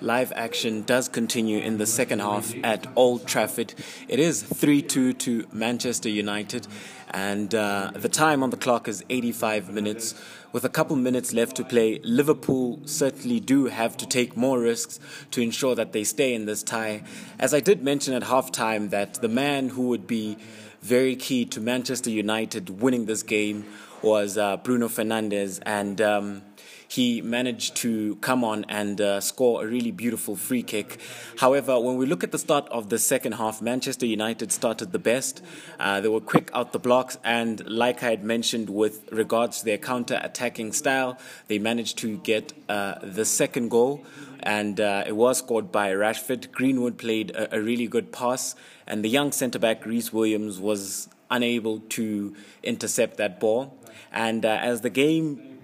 Live 0.00 0.32
action 0.36 0.82
does 0.82 1.08
continue 1.08 1.58
in 1.58 1.78
the 1.78 1.86
second 1.86 2.20
half 2.20 2.54
at 2.62 2.86
Old 2.94 3.26
Trafford. 3.26 3.74
It 4.06 4.20
is 4.20 4.44
3 4.44 4.80
2 4.80 5.12
to 5.14 5.46
Manchester 5.52 6.08
United, 6.08 6.68
and 7.10 7.52
uh, 7.52 7.90
the 7.94 8.08
time 8.08 8.44
on 8.44 8.50
the 8.50 8.56
clock 8.56 8.86
is 8.86 9.04
85 9.10 9.70
minutes. 9.70 10.14
With 10.52 10.64
a 10.64 10.68
couple 10.68 10.94
minutes 10.94 11.32
left 11.32 11.56
to 11.56 11.64
play, 11.64 11.98
Liverpool 12.04 12.80
certainly 12.84 13.40
do 13.40 13.66
have 13.66 13.96
to 13.96 14.06
take 14.06 14.36
more 14.36 14.60
risks 14.60 15.00
to 15.32 15.40
ensure 15.40 15.74
that 15.74 15.92
they 15.92 16.04
stay 16.04 16.32
in 16.32 16.46
this 16.46 16.62
tie. 16.62 17.02
As 17.40 17.52
I 17.52 17.58
did 17.58 17.82
mention 17.82 18.14
at 18.14 18.22
halftime, 18.22 18.90
that 18.90 19.14
the 19.14 19.28
man 19.28 19.70
who 19.70 19.88
would 19.88 20.06
be 20.06 20.38
very 20.80 21.16
key 21.16 21.44
to 21.46 21.60
Manchester 21.60 22.10
United 22.10 22.80
winning 22.80 23.06
this 23.06 23.24
game 23.24 23.66
was 24.00 24.38
uh, 24.38 24.58
Bruno 24.58 24.86
Fernandes, 24.86 25.60
and 25.66 26.00
um, 26.00 26.42
he 26.88 27.20
managed 27.20 27.76
to 27.76 28.16
come 28.16 28.42
on 28.42 28.64
and 28.68 29.00
uh, 29.00 29.20
score 29.20 29.62
a 29.62 29.66
really 29.66 29.90
beautiful 29.90 30.34
free 30.34 30.62
kick. 30.62 30.98
However, 31.36 31.78
when 31.78 31.96
we 31.96 32.06
look 32.06 32.24
at 32.24 32.32
the 32.32 32.38
start 32.38 32.66
of 32.70 32.88
the 32.88 32.98
second 32.98 33.32
half, 33.32 33.60
Manchester 33.60 34.06
United 34.06 34.50
started 34.50 34.90
the 34.90 34.98
best. 34.98 35.42
Uh, 35.78 36.00
they 36.00 36.08
were 36.08 36.20
quick 36.20 36.50
out 36.54 36.72
the 36.72 36.78
blocks, 36.78 37.18
and 37.22 37.64
like 37.68 38.02
I 38.02 38.10
had 38.10 38.24
mentioned 38.24 38.70
with 38.70 39.06
regards 39.12 39.58
to 39.60 39.66
their 39.66 39.78
counter 39.78 40.18
attacking 40.22 40.72
style, 40.72 41.18
they 41.46 41.58
managed 41.58 41.98
to 41.98 42.16
get 42.18 42.54
uh, 42.68 42.94
the 43.02 43.26
second 43.26 43.68
goal. 43.68 44.04
And 44.40 44.80
uh, 44.80 45.04
it 45.06 45.16
was 45.16 45.38
scored 45.38 45.70
by 45.70 45.90
Rashford. 45.90 46.52
Greenwood 46.52 46.96
played 46.96 47.32
a, 47.32 47.56
a 47.56 47.60
really 47.60 47.86
good 47.86 48.12
pass, 48.12 48.54
and 48.86 49.04
the 49.04 49.08
young 49.08 49.32
centre 49.32 49.58
back 49.58 49.84
Rhys 49.84 50.12
Williams 50.12 50.58
was 50.58 51.08
unable 51.30 51.80
to 51.80 52.34
intercept 52.62 53.18
that 53.18 53.38
ball. 53.40 53.76
And 54.10 54.46
uh, 54.46 54.58
as 54.62 54.80
the 54.80 54.90
game 54.90 55.57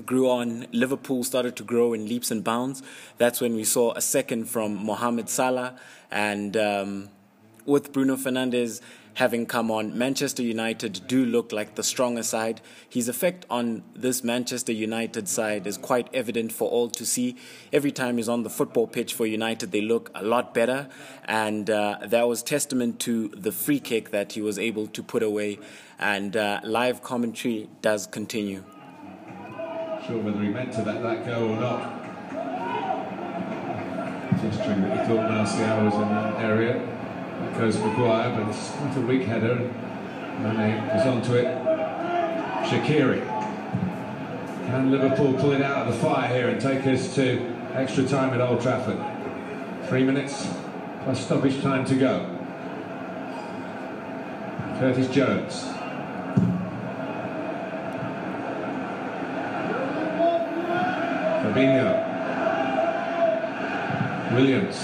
grew 0.00 0.28
on. 0.28 0.66
Liverpool 0.72 1.24
started 1.24 1.56
to 1.56 1.62
grow 1.62 1.92
in 1.92 2.06
leaps 2.06 2.30
and 2.30 2.42
bounds. 2.42 2.82
That's 3.18 3.40
when 3.40 3.54
we 3.54 3.64
saw 3.64 3.92
a 3.92 4.00
second 4.00 4.46
from 4.46 4.74
Mohamed 4.74 5.28
Salah 5.28 5.76
and 6.10 6.56
um, 6.56 7.10
with 7.66 7.92
Bruno 7.92 8.16
Fernandes 8.16 8.80
having 9.14 9.46
come 9.46 9.70
on. 9.70 9.96
Manchester 9.96 10.42
United 10.42 11.02
do 11.06 11.24
look 11.24 11.52
like 11.52 11.74
the 11.74 11.82
stronger 11.82 12.22
side. 12.22 12.60
His 12.88 13.08
effect 13.08 13.44
on 13.50 13.82
this 13.94 14.22
Manchester 14.24 14.72
United 14.72 15.28
side 15.28 15.66
is 15.66 15.76
quite 15.76 16.08
evident 16.14 16.52
for 16.52 16.70
all 16.70 16.88
to 16.90 17.04
see. 17.04 17.36
Every 17.72 17.92
time 17.92 18.16
he's 18.16 18.28
on 18.28 18.42
the 18.42 18.50
football 18.50 18.86
pitch 18.86 19.14
for 19.14 19.26
United, 19.26 19.72
they 19.72 19.80
look 19.80 20.10
a 20.14 20.24
lot 20.24 20.54
better. 20.54 20.88
And 21.24 21.68
uh, 21.68 21.98
that 22.06 22.28
was 22.28 22.42
testament 22.42 23.00
to 23.00 23.28
the 23.28 23.52
free 23.52 23.80
kick 23.80 24.10
that 24.10 24.32
he 24.32 24.42
was 24.42 24.58
able 24.58 24.86
to 24.88 25.02
put 25.02 25.22
away. 25.22 25.58
And 25.98 26.36
uh, 26.36 26.60
live 26.64 27.02
commentary 27.02 27.68
does 27.82 28.06
continue. 28.06 28.64
Sure 30.10 30.18
whether 30.22 30.42
he 30.42 30.48
meant 30.48 30.72
to 30.72 30.82
let 30.82 31.04
that 31.04 31.24
go 31.24 31.50
or 31.50 31.60
not. 31.60 32.02
just 34.42 34.58
Gesturing 34.58 34.82
that 34.82 34.98
he 34.98 35.06
thought 35.06 35.30
Martial 35.30 35.84
was 35.84 35.94
in 35.94 36.08
that 36.08 36.40
area. 36.40 36.72
That 37.38 37.56
goes 37.56 37.78
Maguire, 37.78 38.36
but 38.36 38.48
it's 38.48 38.70
quite 38.70 38.96
a 38.96 39.00
weak 39.02 39.22
header. 39.22 39.54
Mane 40.40 40.84
goes 40.88 41.06
onto 41.06 41.34
it. 41.34 41.46
Shaqiri. 42.66 43.24
Can 44.66 44.90
Liverpool 44.90 45.34
pull 45.34 45.52
it 45.52 45.62
out 45.62 45.86
of 45.86 45.94
the 45.94 46.00
fire 46.00 46.26
here 46.26 46.48
and 46.48 46.60
take 46.60 46.84
us 46.88 47.14
to 47.14 47.46
extra 47.74 48.04
time 48.04 48.34
at 48.34 48.40
Old 48.40 48.60
Trafford? 48.60 48.98
Three 49.88 50.02
minutes 50.02 50.52
plus 51.04 51.24
stoppage 51.24 51.62
time 51.62 51.84
to 51.84 51.94
go. 51.94 52.36
Curtis 54.80 55.06
Jones. 55.14 55.79
Fabinho. 61.50 62.06
Williams. 64.32 64.76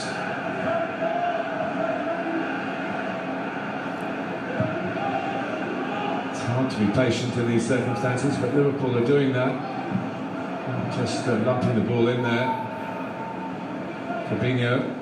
It's 6.32 6.40
hard 6.40 6.70
to 6.72 6.78
be 6.78 6.92
patient 6.92 7.36
in 7.36 7.48
these 7.48 7.68
circumstances, 7.68 8.36
but 8.38 8.52
Liverpool 8.52 8.98
are 8.98 9.06
doing 9.06 9.32
that. 9.34 9.54
Just 10.96 11.28
uh, 11.28 11.38
lumping 11.44 11.76
the 11.76 11.82
ball 11.82 12.08
in 12.08 12.22
there. 12.22 12.48
Fabinho. 14.28 14.94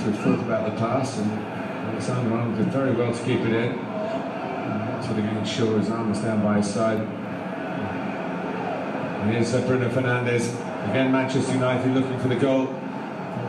Of 0.00 0.18
thought 0.20 0.40
about 0.40 0.64
the 0.64 0.78
pass, 0.78 1.18
and 1.18 1.30
Alexander 1.30 2.34
Arnold 2.34 2.56
did 2.56 2.68
very 2.68 2.92
well 2.92 3.12
to 3.12 3.22
keep 3.22 3.40
it 3.40 3.52
in. 3.52 3.74
Sort 5.04 5.18
of 5.18 5.24
getting 5.24 5.44
sure 5.44 5.78
his 5.78 5.90
arm 5.90 6.08
was 6.08 6.20
down 6.20 6.42
by 6.42 6.56
his 6.56 6.72
side. 6.72 7.19
Here's 9.28 9.52
Bruno 9.52 9.88
Fernandes. 9.90 10.54
Again, 10.90 11.12
Manchester 11.12 11.52
United 11.52 11.94
looking 11.94 12.18
for 12.18 12.28
the 12.28 12.36
goal. 12.36 12.66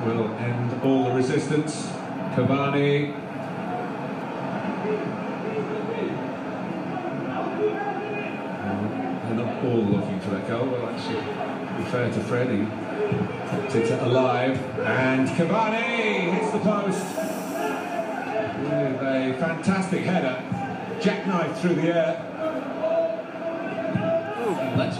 Will 0.05 0.27
end 0.35 0.81
all 0.83 1.05
the 1.05 1.11
resistance. 1.11 1.87
Cavani. 2.35 3.15
They're 9.23 9.35
not 9.35 9.63
all 9.63 9.83
looking 9.83 10.19
for 10.19 10.31
that 10.31 10.47
goal. 10.47 10.67
Well, 10.67 10.89
actually, 10.89 11.21
be 11.77 11.89
fair 11.89 12.11
to 12.11 12.19
Freddie, 12.19 12.67
kept 13.49 13.75
it 13.75 14.01
alive. 14.01 14.61
And 14.79 15.27
Cavani 15.29 16.33
hits 16.33 16.51
the 16.51 16.59
post 16.59 17.05
with 18.61 19.01
a 19.01 19.35
fantastic 19.39 20.03
header. 20.03 20.43
Jackknife 21.01 21.57
through 21.59 21.75
the 21.75 21.95
air. 21.95 22.30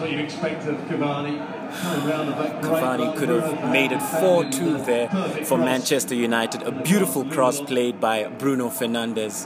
That's 0.02 0.10
what 0.10 0.20
you 0.20 0.26
expect 0.26 0.68
of 0.68 0.78
Cavani. 0.90 1.38
Cavani 1.70 3.16
could 3.16 3.30
have 3.30 3.72
made 3.72 3.92
it 3.92 4.00
4-2 4.00 4.84
there 4.84 5.08
for 5.46 5.60
Manchester 5.60 6.16
United. 6.16 6.64
A 6.64 6.72
beautiful 6.72 7.24
cross 7.24 7.62
played 7.62 8.00
by 8.00 8.28
Bruno 8.28 8.70
Fernandes. 8.70 9.46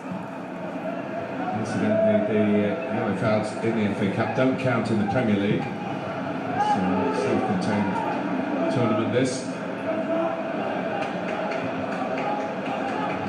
Incidentally, 1.60 2.34
the 2.34 2.44
uh, 2.72 2.96
yellow 2.96 3.18
cards 3.20 3.52
in 3.66 3.84
the 3.84 3.96
FA 3.96 4.12
Cup 4.14 4.38
don't 4.38 4.58
count 4.58 4.90
in 4.92 5.06
the 5.06 5.12
Premier 5.12 5.36
League. 5.36 5.60
It's 5.60 6.72
a 6.72 7.12
self-contained 7.20 8.74
tournament, 8.74 9.12
this. 9.12 9.44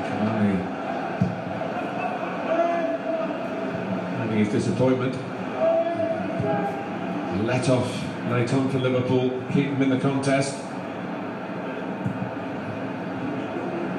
Cavani 0.07 0.55
having 4.17 4.37
his 4.37 4.47
disappointment. 4.47 5.36
Off 7.57 8.03
late 8.29 8.53
on 8.53 8.69
for 8.69 8.79
Liverpool, 8.79 9.29
keep 9.51 9.71
them 9.71 9.81
in 9.81 9.89
the 9.89 9.99
contest. 9.99 10.53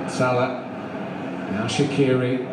Salah, 0.08 0.64
now 1.50 1.66
Shaqiri. 1.66 2.46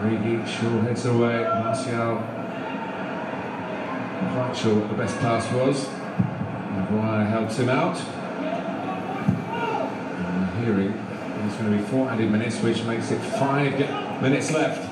Origi, 0.00 0.46
Shaw 0.46 0.80
heads 0.82 1.04
away. 1.04 1.42
Martial, 1.42 2.16
quite 4.32 4.56
sure 4.56 4.74
what 4.78 4.88
the 4.88 4.94
best 4.94 5.18
pass 5.18 5.52
was. 5.52 5.86
Maguire 6.72 7.26
helps 7.26 7.58
him 7.58 7.68
out. 7.68 7.98
And 10.24 10.64
hearing 10.64 10.92
there's 10.92 11.54
going 11.56 11.72
to 11.72 11.76
be 11.76 11.82
four 11.82 12.08
added 12.08 12.30
minutes, 12.30 12.60
which 12.62 12.84
makes 12.84 13.10
it 13.10 13.18
five 13.18 13.78
minutes 14.22 14.50
left. 14.50 14.87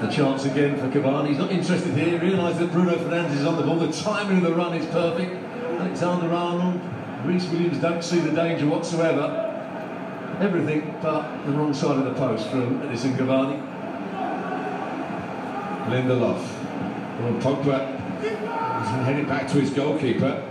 The 0.00 0.08
chance 0.08 0.44
again 0.44 0.76
for 0.78 0.88
Cavani. 0.88 1.28
He's 1.28 1.38
not 1.38 1.52
interested 1.52 1.94
here. 1.94 2.18
He 2.18 2.26
realised 2.26 2.58
that 2.58 2.72
Bruno 2.72 2.96
Fernandes 2.96 3.36
is 3.36 3.44
on 3.44 3.56
the 3.56 3.62
ball. 3.62 3.76
The 3.76 3.92
timing 3.92 4.38
of 4.38 4.42
the 4.44 4.54
run 4.54 4.74
is 4.74 4.84
perfect. 4.86 5.32
Alexander 5.80 6.34
Arnold, 6.34 6.80
Rhys 7.24 7.46
Williams 7.48 7.78
don't 7.78 8.02
see 8.02 8.18
the 8.18 8.32
danger 8.32 8.66
whatsoever. 8.66 9.48
Everything 10.40 10.96
but 11.00 11.44
the 11.44 11.52
wrong 11.52 11.72
side 11.72 11.98
of 11.98 12.04
the 12.04 12.14
post 12.14 12.48
from 12.48 12.80
Edinson 12.80 13.16
Cavani. 13.16 13.60
Lindelof. 15.86 16.42
Well, 17.20 17.34
Pogba 17.40 17.98
heading 19.04 19.26
back 19.26 19.46
to 19.48 19.60
his 19.60 19.70
goalkeeper. 19.70 20.42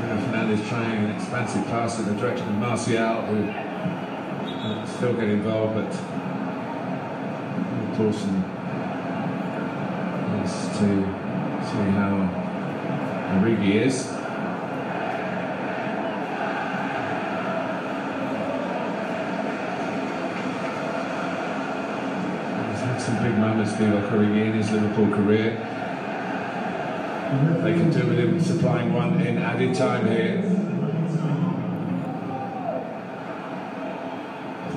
Bruno 0.00 0.16
Fernandes 0.26 0.68
trying 0.68 1.04
an 1.04 1.10
expansive 1.10 1.64
pass 1.66 1.98
in 2.00 2.06
the 2.06 2.14
direction 2.14 2.48
of 2.48 2.54
Martial, 2.54 3.22
who 3.26 3.67
still 4.98 5.14
get 5.14 5.28
involved, 5.28 5.74
but 5.76 5.90
Dawson 7.96 8.34
is 10.42 10.52
to 10.76 10.88
see 11.62 11.86
how 11.94 12.12
Origi 13.38 13.74
is. 13.76 13.94
He's 22.66 22.80
had 22.82 22.98
some 22.98 23.22
big 23.22 23.38
moments, 23.38 23.74
Divock 23.74 24.10
Origi, 24.10 24.46
in 24.46 24.52
his 24.54 24.72
Liverpool 24.72 25.10
career. 25.14 25.50
They 27.62 27.72
can 27.74 27.90
do 27.92 28.04
with 28.04 28.18
him 28.18 28.40
supplying 28.40 28.92
one 28.92 29.20
in 29.20 29.38
added 29.38 29.76
time 29.76 30.08
here. 30.08 30.47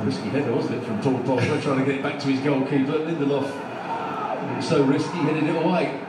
Risky 0.06 0.30
header, 0.30 0.52
wasn't 0.52 0.82
it, 0.82 0.86
from 0.86 1.02
Paul 1.02 1.20
Pogba, 1.20 1.62
trying 1.62 1.80
to 1.80 1.86
get 1.86 1.96
it 1.96 2.04
back 2.04 2.20
to 2.20 2.28
his 2.28 2.40
goalkeeper. 2.42 2.94
Lindelof, 2.94 4.64
so 4.64 4.84
risky, 4.84 5.18
headed 5.18 5.44
it 5.44 5.56
away. 5.56 6.00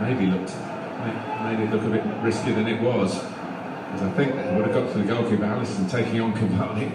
Maybe 0.00 0.26
looked, 0.26 0.54
made 1.44 1.60
it 1.60 1.70
look 1.70 1.82
a 1.84 1.90
bit 1.90 2.04
riskier 2.22 2.54
than 2.54 2.66
it 2.66 2.80
was. 2.80 3.14
Because 3.14 4.02
I 4.02 4.10
think 4.12 4.34
that 4.34 4.54
would 4.54 4.66
have 4.66 4.74
got 4.74 4.92
to 4.92 4.98
the 4.98 5.04
goalkeeper, 5.04 5.44
Alisson 5.44 5.90
taking 5.90 6.20
on 6.20 6.34
Cavani. 6.34 6.92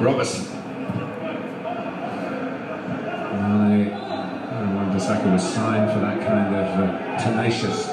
Robertson. 0.00 0.49
Bissaka 5.20 5.32
was 5.32 5.54
signed 5.54 5.92
for 5.92 6.00
that 6.00 6.26
kind 6.26 6.54
of 6.54 6.80
uh, 6.80 7.18
tenacious 7.18 7.86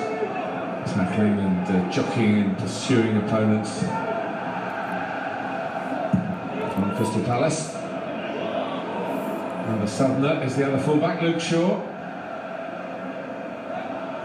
tackling 0.93 1.39
and 1.39 1.67
uh, 1.67 1.91
jockeying 1.91 2.37
and 2.37 2.57
pursuing 2.57 3.17
opponents. 3.17 3.83
On 6.77 6.95
Crystal 6.95 7.23
Palace. 7.23 7.75
And 9.65 9.81
the 9.81 9.87
southerner 9.87 10.43
is 10.43 10.55
the 10.55 10.67
other 10.67 10.77
fullback, 10.77 11.21
Luke 11.21 11.41
Shaw. 11.41 11.81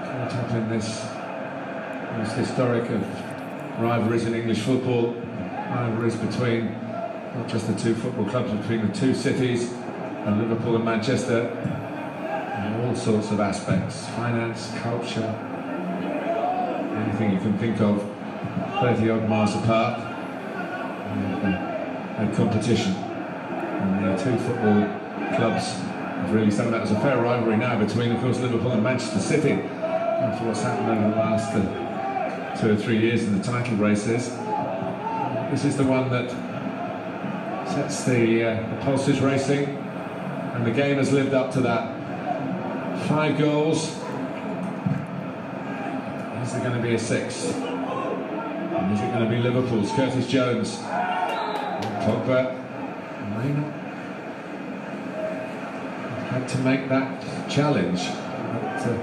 Caught 0.04 0.34
up 0.34 0.50
in 0.52 0.68
this 0.68 1.04
most 2.18 2.36
historic 2.36 2.88
of 2.90 3.80
rivalries 3.80 4.26
in 4.26 4.34
English 4.34 4.60
football, 4.60 5.14
rivalries 5.70 6.16
between 6.16 6.72
not 7.34 7.48
just 7.48 7.66
the 7.66 7.74
two 7.74 7.94
football 7.94 8.26
clubs, 8.26 8.52
between 8.52 8.86
the 8.86 8.94
two 8.94 9.14
cities, 9.14 9.72
and 9.72 10.38
Liverpool 10.38 10.76
and 10.76 10.84
Manchester 10.84 11.50
all 12.92 12.98
sorts 12.98 13.30
of 13.30 13.40
aspects 13.40 14.06
finance, 14.10 14.70
culture, 14.82 15.24
anything 17.06 17.32
you 17.32 17.38
can 17.38 17.56
think 17.56 17.80
of, 17.80 18.02
30 18.82 19.08
odd 19.08 19.28
miles 19.30 19.54
apart, 19.54 19.98
and, 19.98 21.46
and 22.18 22.36
competition. 22.36 22.92
And 22.92 24.04
the 24.04 24.22
two 24.22 24.36
football 24.44 24.84
clubs 25.36 25.72
have 25.72 26.34
really 26.34 26.50
summed 26.50 26.74
up 26.74 26.82
as 26.82 26.90
a 26.90 27.00
fair 27.00 27.16
rivalry 27.16 27.56
now 27.56 27.78
between, 27.82 28.12
of 28.12 28.20
course, 28.20 28.38
Liverpool 28.40 28.72
and 28.72 28.82
Manchester 28.82 29.20
City 29.20 29.52
after 29.52 30.44
what's 30.46 30.60
happened 30.60 30.90
over 30.90 31.08
the 31.08 31.16
last 31.16 31.54
uh, 31.54 32.60
two 32.60 32.72
or 32.72 32.76
three 32.76 32.98
years 32.98 33.24
in 33.24 33.38
the 33.38 33.42
title 33.42 33.76
races. 33.78 34.28
This 35.50 35.64
is 35.64 35.78
the 35.78 35.84
one 35.84 36.10
that 36.10 36.30
sets 37.70 38.04
the, 38.04 38.44
uh, 38.44 38.68
the 38.68 38.84
pulses 38.84 39.20
racing, 39.22 39.64
and 39.64 40.66
the 40.66 40.70
game 40.70 40.98
has 40.98 41.10
lived 41.10 41.32
up 41.32 41.52
to 41.52 41.62
that. 41.62 41.91
Five 43.12 43.36
goals. 43.36 43.88
Is 43.88 43.92
there 46.52 46.62
going 46.62 46.72
to 46.72 46.82
be 46.82 46.94
a 46.94 46.98
six? 46.98 47.44
And 47.44 48.94
is 48.94 49.00
it 49.02 49.12
going 49.12 49.24
to 49.24 49.28
be 49.28 49.36
Liverpool's 49.36 49.92
Curtis 49.92 50.26
Jones? 50.26 50.78
Pogba 50.78 52.56
may 53.36 53.50
not 53.50 53.72
had 56.30 56.48
to 56.48 56.58
make 56.60 56.88
that 56.88 57.50
challenge. 57.50 57.98
But, 58.00 58.80
uh, 58.86 58.96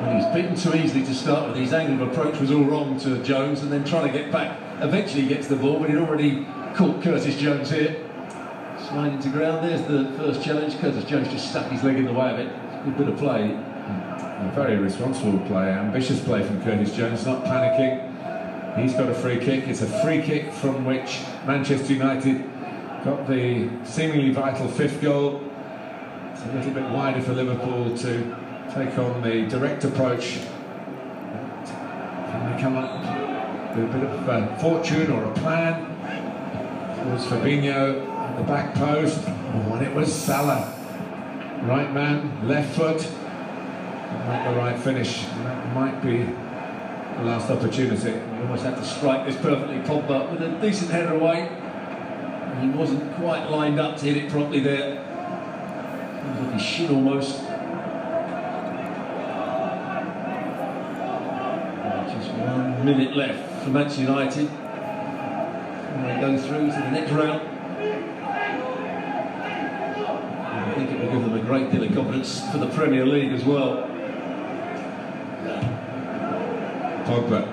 well, 0.00 0.16
he's 0.16 0.26
beaten 0.34 0.56
too 0.56 0.74
easily 0.82 1.04
to 1.04 1.14
start 1.14 1.48
with. 1.48 1.58
His 1.58 1.74
angle 1.74 2.08
of 2.08 2.12
approach 2.12 2.40
was 2.40 2.50
all 2.50 2.64
wrong 2.64 2.98
to 3.00 3.22
Jones, 3.22 3.60
and 3.60 3.70
then 3.70 3.84
trying 3.84 4.10
to 4.10 4.18
get 4.18 4.32
back. 4.32 4.58
Eventually, 4.80 5.24
he 5.24 5.28
gets 5.28 5.48
the 5.48 5.56
ball, 5.56 5.80
but 5.80 5.90
he'd 5.90 5.98
already 5.98 6.46
caught 6.74 7.02
Curtis 7.02 7.36
Jones 7.36 7.70
here. 7.70 8.02
Sliding 8.94 9.18
to 9.22 9.28
ground. 9.30 9.68
There's 9.68 9.82
the 9.88 10.04
first 10.16 10.40
challenge. 10.44 10.78
Curtis 10.78 11.04
Jones 11.06 11.26
just 11.26 11.50
stuck 11.50 11.68
his 11.68 11.82
leg 11.82 11.96
in 11.96 12.04
the 12.04 12.12
way 12.12 12.30
of 12.30 12.38
it. 12.38 12.48
Good 12.84 12.96
bit 12.96 13.08
of 13.08 13.16
play. 13.18 13.50
A 13.50 14.52
very 14.54 14.76
responsible 14.76 15.40
play, 15.48 15.68
ambitious 15.68 16.20
play 16.20 16.44
from 16.44 16.62
Curtis 16.62 16.94
Jones, 16.94 17.26
not 17.26 17.42
panicking. 17.42 18.78
He's 18.80 18.92
got 18.92 19.08
a 19.08 19.14
free 19.14 19.38
kick. 19.38 19.66
It's 19.66 19.82
a 19.82 19.88
free 20.04 20.22
kick 20.22 20.52
from 20.52 20.84
which 20.84 21.18
Manchester 21.44 21.92
United 21.92 22.44
got 23.04 23.26
the 23.26 23.68
seemingly 23.82 24.30
vital 24.30 24.68
fifth 24.68 25.02
goal. 25.02 25.42
It's 26.32 26.42
a 26.42 26.52
little 26.52 26.70
bit 26.70 26.88
wider 26.90 27.20
for 27.20 27.32
Liverpool 27.32 27.98
to 27.98 28.36
take 28.72 28.96
on 28.96 29.22
the 29.22 29.48
direct 29.48 29.82
approach. 29.82 30.38
Can 31.66 32.54
they 32.54 32.62
come 32.62 32.76
up 32.76 33.74
with 33.74 33.86
a 33.86 33.88
bit 33.88 34.04
of 34.08 34.28
uh, 34.28 34.56
fortune 34.58 35.10
or 35.10 35.24
a 35.24 35.34
plan? 35.34 35.82
It 37.00 37.12
was 37.12 37.24
Fabinho 37.24 38.13
the 38.36 38.44
back 38.44 38.74
post, 38.74 39.20
oh, 39.26 39.74
and 39.74 39.86
it 39.86 39.94
was 39.94 40.12
Salah. 40.12 40.72
Right 41.62 41.92
man, 41.92 42.46
left 42.46 42.76
foot, 42.76 43.08
not 44.26 44.50
the 44.50 44.58
right 44.58 44.78
finish. 44.78 45.24
That 45.24 45.74
might 45.74 46.02
be 46.02 46.24
the 47.16 47.24
last 47.24 47.50
opportunity. 47.50 48.10
You 48.10 48.42
almost 48.42 48.64
had 48.64 48.76
to 48.76 48.84
strike 48.84 49.26
this 49.26 49.36
perfectly. 49.36 49.78
Pogba 49.78 50.30
with 50.30 50.42
a 50.42 50.58
decent 50.60 50.90
header 50.90 51.14
away. 51.14 51.48
He 52.60 52.68
wasn't 52.68 53.14
quite 53.16 53.50
lined 53.50 53.80
up 53.80 53.96
to 53.98 54.06
hit 54.06 54.16
it 54.24 54.30
properly 54.30 54.60
there. 54.60 54.94
It 54.94 56.30
was 56.30 56.40
like 56.40 56.54
he 56.54 56.58
should 56.60 56.90
almost. 56.90 57.40
Just 62.10 62.30
one 62.34 62.84
minute 62.84 63.16
left 63.16 63.64
for 63.64 63.70
Manchester 63.70 64.02
United. 64.02 64.48
And 64.48 66.04
they 66.04 66.20
go 66.20 66.36
through 66.38 66.66
to 66.66 66.72
the 66.72 66.90
next 66.90 67.12
round. 67.12 67.53
I 70.74 70.76
think 70.76 70.90
it 70.90 70.98
will 70.98 71.12
give 71.12 71.22
them 71.22 71.34
a 71.34 71.42
great 71.44 71.70
deal 71.70 71.84
of 71.84 71.94
confidence 71.94 72.50
for 72.50 72.58
the 72.58 72.66
Premier 72.70 73.06
League 73.06 73.32
as 73.32 73.44
well. 73.44 73.86
Pogba. 77.04 77.46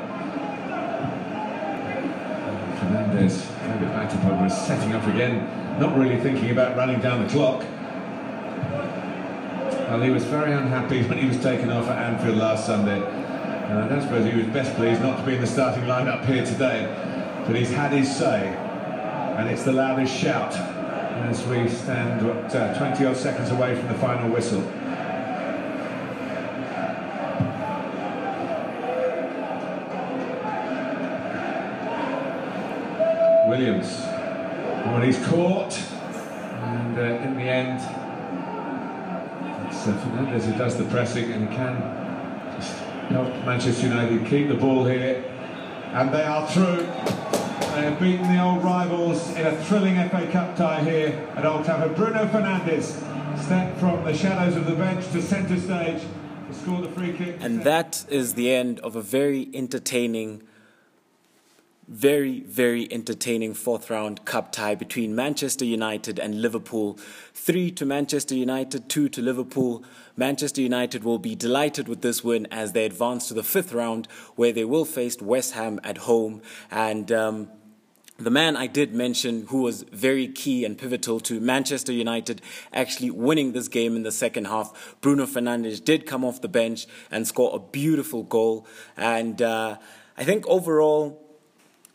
Fernandes, 2.79 3.45
maybe 3.67 3.85
back 3.93 4.09
to 4.09 4.15
Pogba, 4.15 4.49
setting 4.49 4.93
up 4.93 5.05
again, 5.05 5.47
not 5.79 5.95
really 5.95 6.19
thinking 6.19 6.49
about 6.49 6.75
running 6.75 6.99
down 6.99 7.23
the 7.23 7.29
clock. 7.29 7.63
Well, 9.87 10.01
he 10.01 10.09
was 10.09 10.23
very 10.23 10.53
unhappy 10.53 11.03
when 11.03 11.19
he 11.19 11.27
was 11.27 11.37
taken 11.43 11.69
off 11.69 11.87
at 11.89 11.99
Anfield 11.99 12.37
last 12.37 12.65
Sunday. 12.65 13.03
And 13.03 13.77
I 13.77 13.87
don't 13.87 14.01
suppose 14.01 14.25
he 14.33 14.35
was 14.35 14.47
best 14.47 14.75
pleased 14.77 14.99
not 14.99 15.19
to 15.19 15.25
be 15.27 15.35
in 15.35 15.41
the 15.41 15.45
starting 15.45 15.83
lineup 15.83 16.25
here 16.25 16.43
today. 16.43 16.91
But 17.45 17.55
he's 17.55 17.69
had 17.69 17.91
his 17.91 18.15
say, 18.15 18.47
and 19.37 19.47
it's 19.47 19.61
the 19.61 19.73
loudest 19.73 20.11
shout 20.11 20.70
as 21.23 21.45
we 21.47 21.67
stand 21.69 22.25
what, 22.25 22.55
uh, 22.55 22.77
20 22.77 23.05
odd 23.05 23.17
seconds 23.17 23.51
away 23.51 23.75
from 23.75 23.87
the 23.87 23.93
final 23.95 24.29
whistle. 24.29 24.61
Williams. 33.47 34.01
Well, 34.85 35.01
he's 35.01 35.23
caught, 35.27 35.77
and 36.61 36.97
uh, 36.97 37.01
in 37.01 37.35
the 37.35 37.43
end, 37.43 37.79
it's 39.67 39.87
uh, 39.87 39.93
Fernandes 40.03 40.43
who 40.43 40.57
does 40.57 40.77
the 40.77 40.85
pressing 40.85 41.31
and 41.33 41.49
can 41.49 41.75
just 42.59 42.77
help 43.09 43.27
Manchester 43.45 43.87
United 43.87 44.25
keep 44.25 44.47
the 44.47 44.55
ball 44.55 44.85
here, 44.85 45.23
and 45.93 46.13
they 46.13 46.23
are 46.23 46.47
through. 46.47 46.87
They 47.81 47.89
have 47.89 47.99
beaten 47.99 48.31
the 48.31 48.39
old 48.39 48.63
rivals 48.63 49.27
in 49.31 49.43
a 49.43 49.63
thrilling 49.63 49.95
FA 50.09 50.29
Cup 50.31 50.55
tie 50.55 50.83
here 50.83 51.27
at 51.35 51.47
Old 51.47 51.65
Trafford. 51.65 51.95
Bruno 51.95 52.27
Fernandes 52.27 52.91
stepped 53.43 53.79
from 53.79 54.03
the 54.03 54.13
shadows 54.13 54.55
of 54.55 54.67
the 54.67 54.75
bench 54.75 55.11
to 55.13 55.19
centre 55.19 55.59
stage 55.59 56.03
to 56.47 56.53
score 56.53 56.79
the 56.79 56.89
free 56.89 57.11
kick. 57.13 57.37
And 57.39 57.63
that 57.63 58.05
is 58.07 58.35
the 58.35 58.53
end 58.53 58.79
of 58.81 58.95
a 58.95 59.01
very 59.01 59.49
entertaining 59.55 60.43
very, 61.87 62.41
very 62.41 62.87
entertaining 62.93 63.53
fourth 63.53 63.89
round 63.89 64.23
cup 64.23 64.51
tie 64.51 64.75
between 64.75 65.13
Manchester 65.13 65.65
United 65.65 66.19
and 66.19 66.41
Liverpool. 66.41 66.97
Three 67.33 67.69
to 67.71 67.85
Manchester 67.85 68.35
United, 68.35 68.87
two 68.87 69.09
to 69.09 69.21
Liverpool. 69.21 69.83
Manchester 70.15 70.61
United 70.61 71.03
will 71.03 71.17
be 71.17 71.35
delighted 71.35 71.89
with 71.89 72.01
this 72.01 72.23
win 72.23 72.47
as 72.49 72.71
they 72.71 72.85
advance 72.85 73.27
to 73.27 73.33
the 73.33 73.43
fifth 73.43 73.73
round, 73.73 74.07
where 74.35 74.53
they 74.53 74.63
will 74.63 74.85
face 74.85 75.19
West 75.21 75.53
Ham 75.53 75.81
at 75.83 75.97
home. 75.97 76.41
And 76.69 77.11
um, 77.11 77.49
the 78.23 78.29
man 78.29 78.55
I 78.55 78.67
did 78.67 78.93
mention 78.93 79.47
who 79.47 79.63
was 79.63 79.83
very 79.83 80.27
key 80.27 80.63
and 80.63 80.77
pivotal 80.77 81.19
to 81.21 81.39
Manchester 81.39 81.91
United 81.91 82.41
actually 82.71 83.09
winning 83.09 83.53
this 83.53 83.67
game 83.67 83.95
in 83.95 84.03
the 84.03 84.11
second 84.11 84.45
half, 84.45 84.95
Bruno 85.01 85.25
Fernandes, 85.25 85.83
did 85.83 86.05
come 86.05 86.23
off 86.23 86.41
the 86.41 86.47
bench 86.47 86.87
and 87.09 87.27
score 87.27 87.55
a 87.55 87.59
beautiful 87.59 88.23
goal. 88.23 88.67
And 88.95 89.41
uh, 89.41 89.77
I 90.17 90.23
think 90.23 90.47
overall, 90.47 91.19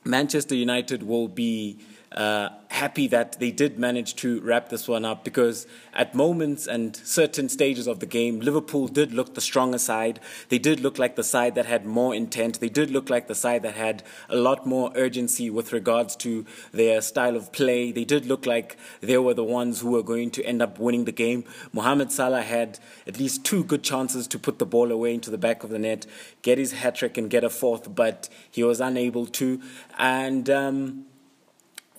Manchester 0.04 0.54
United 0.54 1.02
will 1.02 1.28
be 1.28 1.78
uh, 2.12 2.48
happy 2.68 3.08
that 3.08 3.38
they 3.40 3.50
did 3.50 3.78
manage 3.78 4.14
to 4.16 4.40
wrap 4.42 4.68
this 4.68 4.86
one 4.86 5.04
up 5.04 5.24
because 5.24 5.66
at 5.92 6.14
moments 6.14 6.66
and 6.66 6.94
certain 6.96 7.48
stages 7.48 7.86
of 7.86 8.00
the 8.00 8.06
game, 8.06 8.40
Liverpool 8.40 8.86
did 8.86 9.12
look 9.12 9.34
the 9.34 9.40
stronger 9.40 9.78
side. 9.78 10.20
They 10.48 10.58
did 10.58 10.80
look 10.80 10.98
like 10.98 11.16
the 11.16 11.24
side 11.24 11.54
that 11.56 11.66
had 11.66 11.84
more 11.84 12.14
intent. 12.14 12.60
They 12.60 12.68
did 12.68 12.90
look 12.90 13.10
like 13.10 13.26
the 13.26 13.34
side 13.34 13.62
that 13.62 13.74
had 13.74 14.02
a 14.28 14.36
lot 14.36 14.66
more 14.66 14.92
urgency 14.94 15.50
with 15.50 15.72
regards 15.72 16.14
to 16.16 16.46
their 16.72 17.00
style 17.00 17.36
of 17.36 17.52
play. 17.52 17.92
They 17.92 18.04
did 18.04 18.26
look 18.26 18.46
like 18.46 18.76
they 19.00 19.18
were 19.18 19.34
the 19.34 19.44
ones 19.44 19.80
who 19.80 19.90
were 19.90 20.02
going 20.02 20.30
to 20.32 20.44
end 20.44 20.62
up 20.62 20.78
winning 20.78 21.06
the 21.06 21.12
game. 21.12 21.44
Mohamed 21.72 22.12
Salah 22.12 22.42
had 22.42 22.78
at 23.06 23.18
least 23.18 23.44
two 23.44 23.64
good 23.64 23.82
chances 23.82 24.26
to 24.28 24.38
put 24.38 24.58
the 24.58 24.66
ball 24.66 24.92
away 24.92 25.14
into 25.14 25.30
the 25.30 25.38
back 25.38 25.64
of 25.64 25.70
the 25.70 25.78
net, 25.78 26.06
get 26.42 26.58
his 26.58 26.72
hat 26.72 26.94
trick, 26.94 27.18
and 27.18 27.30
get 27.30 27.42
a 27.42 27.50
fourth, 27.50 27.94
but 27.94 28.28
he 28.50 28.62
was 28.62 28.80
unable 28.80 29.26
to. 29.26 29.60
And 29.98 30.48
um, 30.48 31.06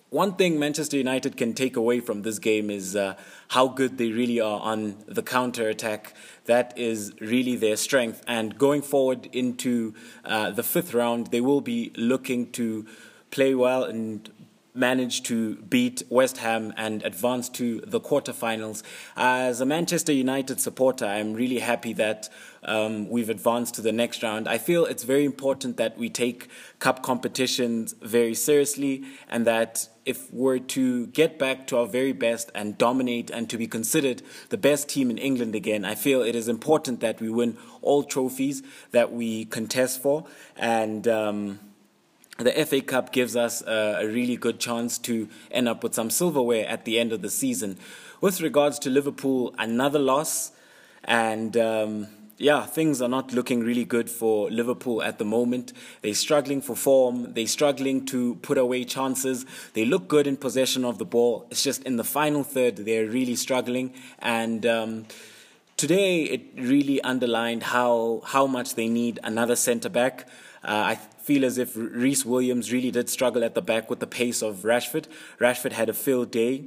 one 0.10 0.36
thing 0.36 0.58
Manchester 0.58 0.98
United 0.98 1.36
can 1.36 1.54
take 1.54 1.76
away 1.76 2.00
from 2.00 2.22
this 2.22 2.40
game 2.40 2.70
is 2.70 2.96
uh, 2.96 3.16
how 3.50 3.68
good 3.68 3.98
they 3.98 4.12
really 4.12 4.40
are 4.40 4.60
on 4.62 5.04
the 5.06 5.22
counter 5.22 5.68
attack. 5.68 6.14
That 6.46 6.78
is 6.78 7.14
really 7.20 7.56
their 7.58 7.76
strength. 7.76 8.24
And 8.26 8.58
going 8.58 8.82
forward 8.82 9.28
into 9.34 9.94
uh, 10.24 10.52
the 10.52 10.64
fifth 10.64 10.94
round, 10.94 11.28
they 11.28 11.42
will 11.42 11.62
be 11.62 11.92
looking 11.98 12.52
to 12.54 12.86
play 13.32 13.54
well 13.54 13.84
and 13.84 14.30
manage 14.78 15.24
to 15.24 15.56
beat 15.56 16.04
West 16.10 16.38
Ham 16.38 16.74
and 16.78 17.04
advance 17.04 17.50
to 17.50 17.82
the 17.82 18.00
quarterfinals. 18.00 18.84
As 19.16 19.60
a 19.60 19.66
Manchester 19.66 20.14
United 20.14 20.62
supporter, 20.62 21.06
I'm 21.06 21.34
really 21.34 21.60
happy 21.60 21.94
that 21.94 22.30
um, 22.64 23.10
we've 23.10 23.30
advanced 23.30 23.76
to 23.76 23.82
the 23.82 23.92
next 23.92 24.22
round. 24.22 24.48
I 24.48 24.58
feel 24.58 24.86
it's 24.86 25.04
very 25.04 25.26
important 25.26 25.78
that 25.78 25.98
we 25.98 26.10
take 26.10 26.50
cup 26.80 27.02
competitions 27.02 27.96
very 28.02 28.36
seriously 28.36 29.04
and 29.30 29.46
that 29.48 29.88
if 30.06 30.32
we're 30.34 30.60
to 30.60 31.08
get 31.08 31.38
back 31.38 31.68
to 31.68 31.78
our 31.78 31.86
very 31.86 32.14
best 32.14 32.52
and 32.56 32.78
dominate 32.78 33.30
and 33.30 33.50
to 33.50 33.58
be 33.58 33.68
considered 33.68 34.22
the 34.50 34.58
best 34.58 34.90
team 34.90 35.10
in 35.10 35.18
England 35.18 35.56
again, 35.56 35.84
I 35.84 35.96
feel 35.96 36.22
it 36.22 36.36
is 36.36 36.48
important 36.48 37.00
that 37.02 37.20
we 37.20 37.30
win 37.30 37.58
all 37.82 38.04
trophies 38.04 38.64
that 38.92 39.12
we 39.12 39.46
contest 39.46 40.02
for 40.02 40.26
and. 40.56 41.08
Um, 41.08 41.60
the 42.38 42.52
FA 42.66 42.82
Cup 42.82 43.12
gives 43.12 43.36
us 43.36 43.62
a, 43.64 44.06
really 44.06 44.36
good 44.36 44.60
chance 44.60 44.98
to 45.00 45.28
end 45.52 45.68
up 45.68 45.84
with 45.84 45.96
some 45.96 46.10
silverware 46.10 46.68
at 46.68 46.86
the 46.86 47.00
end 47.00 47.12
of 47.12 47.22
the 47.22 47.30
season. 47.30 47.78
With 48.22 48.42
regards 48.42 48.80
to 48.80 48.90
Liverpool, 48.90 49.54
another 49.58 50.00
loss, 50.00 50.52
and 51.04 51.56
um, 51.58 52.08
yeah, 52.38 52.66
things 52.66 53.02
are 53.02 53.10
not 53.10 53.34
looking 53.34 53.62
really 53.62 53.86
good 53.86 54.10
for 54.10 54.52
Liverpool 54.52 55.02
at 55.02 55.18
the 55.18 55.26
moment. 55.26 55.74
They're 56.02 56.14
struggling 56.14 56.62
for 56.62 56.76
form. 56.76 57.34
They're 57.34 57.48
struggling 57.48 58.06
to 58.08 58.36
put 58.36 58.60
away 58.60 58.84
chances. 58.84 59.46
They 59.74 59.86
look 59.86 60.08
good 60.08 60.28
in 60.28 60.38
possession 60.38 60.86
of 60.86 61.00
the 61.00 61.06
ball. 61.06 61.48
It's 61.50 61.64
just 61.64 61.84
in 61.84 61.98
the 61.98 62.04
final 62.04 62.44
third, 62.44 62.78
they're 62.78 63.08
really 63.08 63.36
struggling. 63.36 63.94
And 64.20 64.66
um, 64.68 65.06
today, 65.78 66.24
it 66.24 66.42
really 66.56 67.02
underlined 67.02 67.64
how, 67.64 68.22
how 68.26 68.46
much 68.46 68.76
they 68.76 68.88
need 68.88 69.20
another 69.24 69.56
centre 69.56 69.90
back. 69.90 70.28
Uh, 70.68 70.96
I 70.96 70.96
feel 70.96 71.46
as 71.46 71.58
if 71.58 71.76
Rhys 71.76 72.26
Williams 72.26 72.72
really 72.74 72.92
did 72.92 73.10
struggle 73.10 73.44
at 73.44 73.56
the 73.56 73.62
back 73.62 73.90
with 73.90 74.00
the 74.00 74.08
pace 74.08 74.42
of 74.42 74.58
Rashford. 74.58 75.06
Rashford 75.40 75.72
had 75.72 75.90
a 75.90 75.94
field 75.94 76.32
day 76.32 76.66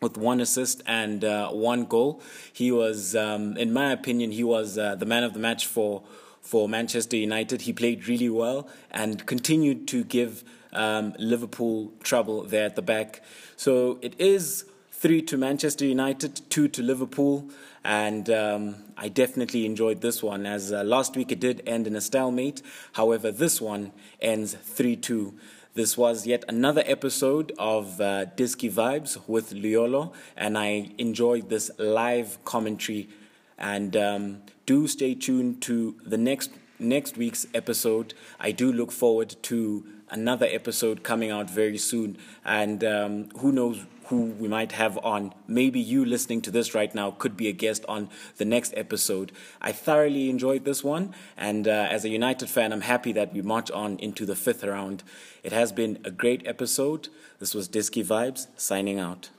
with 0.00 0.16
one 0.16 0.40
assist 0.40 0.82
and 0.86 1.24
uh, 1.24 1.50
one 1.50 1.84
goal. 1.84 2.22
He 2.52 2.70
was, 2.70 3.16
um, 3.16 3.56
in 3.56 3.72
my 3.72 3.90
opinion, 3.92 4.30
he 4.30 4.44
was 4.44 4.78
uh, 4.78 4.94
the 4.94 5.06
man 5.06 5.24
of 5.24 5.32
the 5.34 5.40
match 5.40 5.66
for 5.66 6.02
for 6.40 6.68
Manchester 6.68 7.16
United. 7.16 7.62
He 7.62 7.72
played 7.72 8.06
really 8.06 8.28
well 8.28 8.68
and 8.92 9.26
continued 9.26 9.88
to 9.88 10.04
give 10.04 10.44
um, 10.72 11.12
Liverpool 11.18 11.92
trouble 12.04 12.44
there 12.44 12.66
at 12.66 12.76
the 12.76 12.82
back. 12.82 13.20
So 13.56 13.98
it 14.00 14.14
is 14.20 14.64
three 14.92 15.22
to 15.22 15.36
Manchester 15.36 15.84
United, 15.84 16.48
two 16.48 16.68
to 16.68 16.82
Liverpool, 16.82 17.50
and 17.86 18.28
um, 18.30 18.74
I 18.96 19.08
definitely 19.08 19.64
enjoyed 19.64 20.00
this 20.00 20.20
one. 20.20 20.44
As 20.44 20.72
uh, 20.72 20.82
last 20.82 21.14
week 21.14 21.30
it 21.30 21.38
did 21.38 21.62
end 21.66 21.86
in 21.86 21.94
a 21.94 22.00
stalemate, 22.00 22.60
however, 22.94 23.30
this 23.30 23.60
one 23.60 23.92
ends 24.20 24.54
three 24.54 24.96
two. 24.96 25.34
This 25.74 25.96
was 25.96 26.26
yet 26.26 26.44
another 26.48 26.82
episode 26.84 27.52
of 27.58 28.00
uh, 28.00 28.26
Diski 28.36 28.72
Vibes 28.72 29.20
with 29.28 29.52
Liolo, 29.52 30.12
and 30.36 30.58
I 30.58 30.90
enjoyed 30.98 31.48
this 31.48 31.70
live 31.78 32.44
commentary. 32.44 33.08
And 33.56 33.96
um, 33.96 34.42
do 34.66 34.88
stay 34.88 35.14
tuned 35.14 35.62
to 35.62 35.94
the 36.04 36.18
next 36.18 36.50
next 36.80 37.16
week's 37.16 37.46
episode. 37.54 38.14
I 38.40 38.50
do 38.50 38.72
look 38.72 38.90
forward 38.90 39.36
to 39.42 39.86
another 40.10 40.48
episode 40.50 41.04
coming 41.04 41.30
out 41.30 41.48
very 41.48 41.78
soon, 41.78 42.18
and 42.44 42.82
um, 42.82 43.28
who 43.38 43.52
knows 43.52 43.86
who 44.06 44.26
we 44.38 44.48
might 44.48 44.72
have 44.72 44.98
on. 45.02 45.34
Maybe 45.46 45.80
you 45.80 46.04
listening 46.04 46.40
to 46.42 46.50
this 46.50 46.74
right 46.74 46.94
now 46.94 47.10
could 47.12 47.36
be 47.36 47.48
a 47.48 47.52
guest 47.52 47.84
on 47.88 48.08
the 48.36 48.44
next 48.44 48.72
episode. 48.76 49.32
I 49.60 49.72
thoroughly 49.72 50.30
enjoyed 50.30 50.64
this 50.64 50.84
one, 50.84 51.14
and 51.36 51.66
uh, 51.66 51.88
as 51.90 52.04
a 52.04 52.08
United 52.08 52.48
fan, 52.48 52.72
I'm 52.72 52.82
happy 52.82 53.12
that 53.12 53.32
we 53.32 53.42
march 53.42 53.70
on 53.70 53.98
into 53.98 54.24
the 54.24 54.36
fifth 54.36 54.64
round. 54.64 55.02
It 55.42 55.52
has 55.52 55.72
been 55.72 55.98
a 56.04 56.10
great 56.10 56.46
episode. 56.46 57.08
This 57.38 57.54
was 57.54 57.68
Diski 57.68 58.04
Vibes 58.04 58.46
signing 58.56 58.98
out. 58.98 59.30